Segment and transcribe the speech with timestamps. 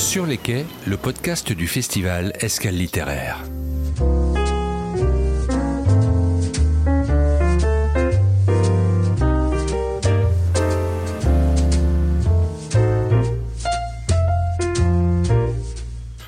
[0.00, 3.44] Sur les quais, le podcast du festival Escale littéraire.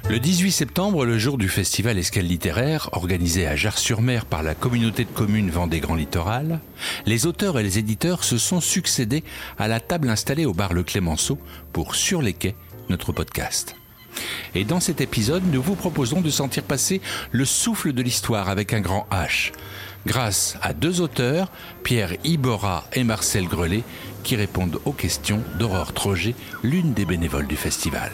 [0.08, 5.04] Le 18 septembre, le jour du festival Escale littéraire, organisé à Jars-sur-Mer par la communauté
[5.04, 6.60] de communes Vendée Grand Littoral,
[7.06, 9.24] les auteurs et les éditeurs se sont succédés
[9.58, 11.38] à la table installée au bar Le Clémenceau
[11.72, 12.54] pour Sur les quais,
[12.88, 13.76] notre podcast.
[14.54, 17.00] Et dans cet épisode, nous vous proposons de sentir passer
[17.30, 19.52] le souffle de l'histoire avec un grand H,
[20.06, 21.48] grâce à deux auteurs,
[21.82, 23.82] Pierre Ibora et Marcel Grelet,
[24.22, 28.10] qui répondent aux questions d'Aurore Troget, l'une des bénévoles du festival.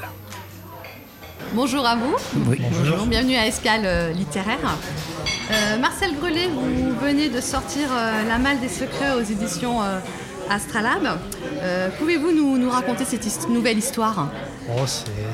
[1.54, 2.14] Bonjour à vous.
[2.34, 3.06] Bonjour.
[3.06, 4.58] Bienvenue à Escale euh, littéraire.
[5.50, 9.98] Euh, Marcel Grelet, vous venez de sortir euh, La Malle des secrets aux éditions euh,
[10.50, 11.18] Astralab.
[11.62, 14.28] Euh, Pouvez-vous nous, nous raconter cette his- nouvelle histoire?
[14.70, 14.84] Oh,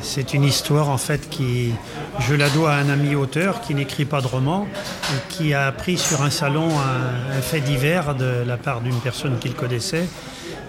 [0.01, 1.73] c'est- une histoire en fait qui,
[2.21, 4.67] je la dois à un ami auteur qui n'écrit pas de roman
[5.13, 8.99] et qui a appris sur un salon un, un fait divers de la part d'une
[9.01, 10.07] personne qu'il connaissait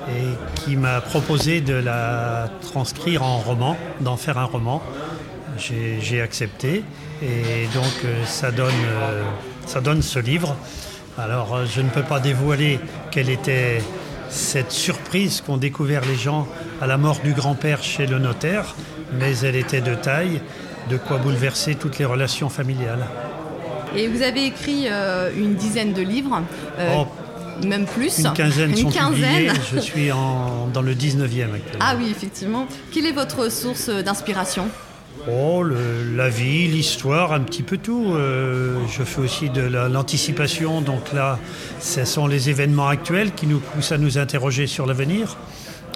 [0.09, 4.81] et qui m'a proposé de la transcrire en roman, d'en faire un roman.
[5.58, 6.83] J'ai accepté
[7.21, 9.23] et donc euh, ça donne, euh,
[9.67, 10.55] ça donne ce livre.
[11.17, 12.80] Alors euh, je ne peux pas dévoiler
[13.11, 13.81] quelle était
[14.36, 16.47] cette surprise qu'ont découvert les gens
[16.81, 18.75] à la mort du grand-père chez le notaire,
[19.19, 20.42] mais elle était de taille,
[20.89, 23.05] de quoi bouleverser toutes les relations familiales.
[23.95, 26.42] Et vous avez écrit euh, une dizaine de livres,
[26.80, 27.08] euh, Oh,
[27.66, 28.19] même plus.
[28.19, 29.53] une quinzaine Une sont publiés, quinzaine.
[29.73, 31.80] je suis en- dans le 19e actuellement.
[31.80, 32.67] Ah oui, effectivement.
[32.92, 34.67] Quelle est votre source d'inspiration?
[35.28, 38.14] Oh, la vie, l'histoire, un petit peu tout.
[38.14, 41.40] Euh, je fais aussi de la- l'anticipation, donc là,
[41.80, 45.36] ce sont les événements actuels qui nous poussent à nous interroger sur l'avenir.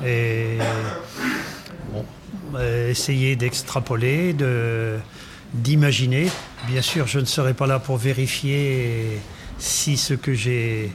[0.03, 0.57] Et
[2.55, 4.97] euh, essayer d'extrapoler, de-
[5.53, 6.27] d'imaginer.
[6.67, 9.19] Bien sûr, je ne serai pas là pour vérifier
[9.59, 10.91] si ce que j'ai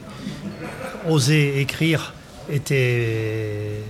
[1.07, 2.13] osé écrire
[2.51, 3.81] était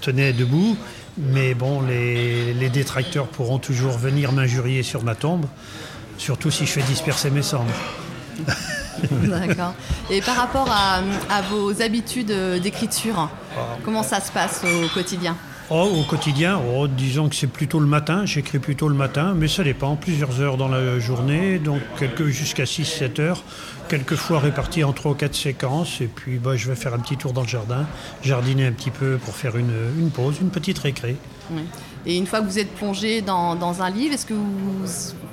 [0.00, 0.76] tenait debout.
[1.18, 5.46] Mais bon, les, les détracteurs pourront toujours venir m'injurier sur ma tombe,
[6.18, 7.72] surtout si je fais disperser mes cendres.
[9.10, 9.74] D'accord.
[10.10, 11.00] Et par rapport à,
[11.30, 13.28] à vos habitudes d'écriture,
[13.84, 15.36] comment ça se passe au quotidien?
[15.74, 19.48] Oh, au quotidien, oh, disons que c'est plutôt le matin, j'écris plutôt le matin, mais
[19.48, 23.42] ça dépend, plusieurs heures dans la journée, donc quelques jusqu'à 6-7 heures,
[23.88, 27.16] quelquefois réparties en 3 ou 4 séquences, et puis bah, je vais faire un petit
[27.16, 27.86] tour dans le jardin,
[28.22, 31.16] jardiner un petit peu pour faire une, une pause, une petite récré.
[31.50, 31.62] Oui.
[32.04, 34.84] Et une fois que vous êtes plongé dans, dans un livre, est-ce que vous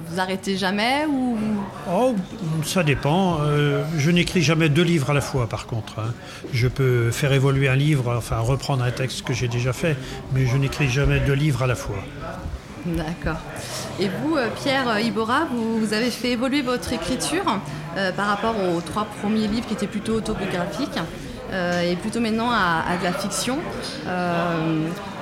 [0.10, 1.38] vous arrêtez jamais ou
[2.10, 3.40] Oh, ça dépend.
[3.42, 6.00] Euh, je n'écris jamais deux livres à la fois, par contre.
[6.00, 6.14] hein.
[6.54, 9.96] Je peux faire évoluer un livre, enfin reprendre un texte que j'ai déjà fait,
[10.34, 11.98] mais je n'écris jamais deux livres à la fois.
[12.86, 13.38] D'accord.
[14.00, 17.60] Et vous, euh, Pierre Ibora, vous, avez fait évoluer votre écriture
[17.98, 21.00] euh, par rapport aux trois premiers livres qui étaient plutôt autobiographiques
[21.52, 23.58] euh, et plutôt maintenant à de la fiction.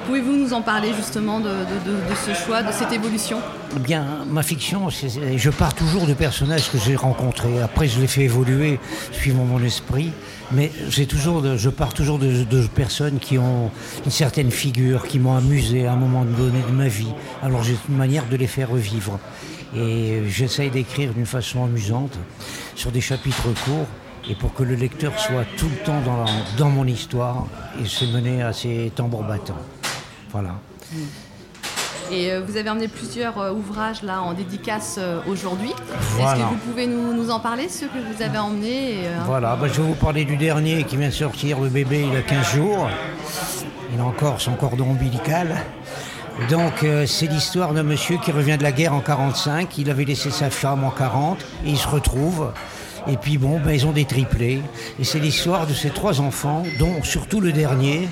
[0.08, 1.52] Pouvez-vous nous en parler justement de,
[2.26, 3.40] ce choix, de cette évolution?
[3.76, 7.60] Eh Bien, ma fiction, je pars toujours de personnages que j'ai rencontrés.
[7.62, 8.80] Après, je les fais évoluer
[9.12, 10.14] suivant mon esprit.
[10.54, 10.72] Mais
[11.10, 13.70] toujours je pars toujours de, personnes qui ont
[14.06, 17.12] une certaine figure, qui m'ont amusé à un moment donné de ma vie.
[17.44, 19.20] Alors j'ai une manière de les faire revivre.
[19.76, 22.18] Et j'essaye d'écrire d'une façon amusante
[22.76, 23.88] sur des chapitres courts.
[24.30, 26.02] Et pour que le lecteur soit tout le temps
[26.58, 27.46] dans, mon histoire
[27.82, 29.58] et se mener à ses tambours battants.
[30.32, 30.56] Voilà.
[32.12, 35.72] Et euh, vous avez emmené plusieurs euh, ouvrages là en dédicace euh, aujourd'hui.
[36.20, 39.56] Est-ce que vous pouvez nous, nous en parler, ceux que vous avez emmenés et, Voilà,
[39.56, 42.22] bah, je vais vous parler du dernier qui vient de sortir, le bébé, il a
[42.22, 42.90] 15 jours.
[43.94, 45.56] Il a encore son cordon ombilical.
[46.50, 49.76] Donc c'est l'histoire d'un monsieur qui revient de la guerre en 45.
[49.80, 52.52] Il avait laissé sa femme en 40 et il se retrouve.
[53.08, 54.62] Et puis bon, ben, ils ont des triplés.
[55.00, 58.08] Et c'est l'histoire de ces trois enfants, dont surtout le dernier,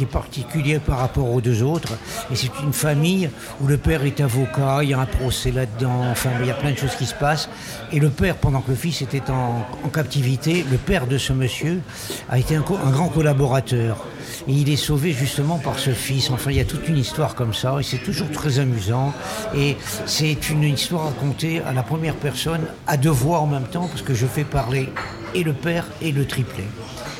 [0.00, 1.92] qui est particulier par rapport aux deux autres.
[2.32, 3.28] Et c'est une famille
[3.60, 6.54] où le père est avocat, il y a un procès là-dedans, enfin il y a
[6.54, 7.50] plein de choses qui se passent.
[7.92, 11.82] Et le père, pendant que le fils était en, captivité, le père de ce monsieur
[12.30, 14.06] a été un, grand collaborateur.
[14.48, 16.30] Et il est sauvé justement par ce fils.
[16.30, 19.12] Enfin, il y a toute une histoire comme ça, et c'est toujours très amusant.
[19.54, 19.76] Et
[20.06, 24.02] c'est une histoire racontée à la première personne, à deux voix en même temps, parce
[24.02, 24.88] que je fais parler
[25.34, 26.64] et le père et le triplet.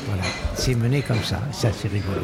[0.07, 0.23] Voilà,
[0.55, 2.21] c'est mené comme ça, c'est assez rigolo.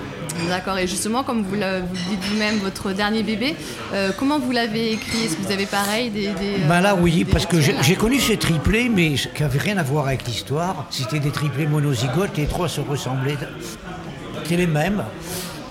[0.49, 0.77] D'accord.
[0.77, 3.55] Et justement, comme vous, le vous dites vous-même, votre dernier bébé,
[3.93, 5.25] euh, comment vous l'avez écrit?
[5.25, 7.95] Est-ce que vous avez pareil des, des, Ben là, euh, oui, des parce que j'ai
[7.95, 10.85] connu ces triplés, mais qui n'avaient rien à voir avec l'histoire.
[10.89, 13.37] C'était des triplés monozygotes, les trois se ressemblaient.
[14.43, 15.03] C'était les mêmes.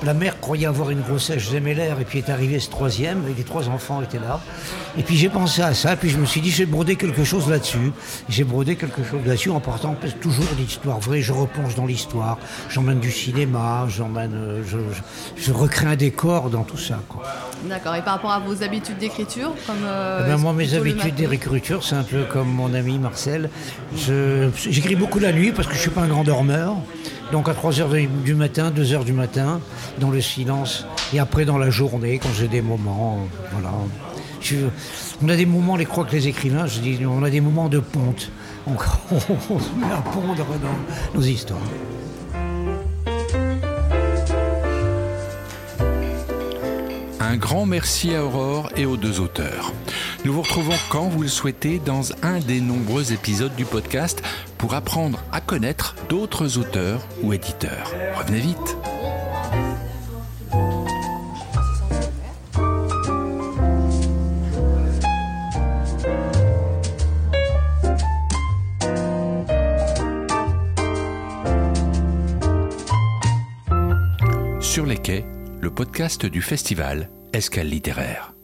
[0.05, 3.45] La mère croyait avoir une grossesse gémellaire et puis est arrivée ce troisième et les
[3.45, 4.41] trois enfants étaient là.
[4.99, 7.49] Et puis j'ai pensé à ça, puis je me suis dit, j'ai brodé quelque chose
[7.49, 7.93] là-dessus.
[8.29, 11.23] J'ai brodé quelque chose là-dessus en partant toujours l'histoire vraie.
[11.23, 12.39] Je replonge dans l'histoire,
[12.69, 14.63] j'emmène du cinéma, j'emmène, euh,
[15.37, 16.99] je, recrée un décor dans tout ça.
[17.65, 17.95] D'accord.
[17.95, 21.85] Et par rapport à vos habitudes d'écriture, comme euh, eh ben, moi, mes habitudes d'écriture,
[21.85, 23.51] c'est un peu comme mon ami Marcel.
[23.97, 26.77] j'écris beaucoup la nuit parce que je suis pas un grand dormeur.
[27.33, 29.61] Donc à 3h du matin, 2h du matin,
[29.99, 33.73] dans le silence, et après dans la journée, quand j'ai des moments, voilà.
[35.23, 37.69] on a des moments, les crois que les écrivains, je dis, on a des moments
[37.69, 38.31] de ponte.
[38.67, 38.73] On,
[39.51, 41.61] on se met à pondre dans nos histoires.
[47.29, 49.73] Un grand merci à Aurore et aux deux auteurs.
[50.25, 54.23] Nous vous retrouvons quand vous le souhaitez dans un des nombreux épisodes du podcast
[54.59, 57.93] pour apprendre à connaître d'autres auteurs ou éditeurs.
[58.17, 58.77] Revenez vite.
[74.61, 75.25] Sur les quais,
[75.61, 78.36] le podcast du festival Escale littéraire.